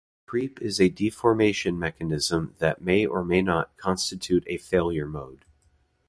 [0.25, 5.45] Creep is a deformation mechanism that may or may not constitute a failure mode.